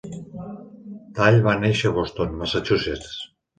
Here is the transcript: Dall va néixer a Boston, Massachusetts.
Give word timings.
Dall 1.19 1.37
va 1.49 1.55
néixer 1.65 1.93
a 1.93 1.93
Boston, 1.99 2.35
Massachusetts. 2.43 3.15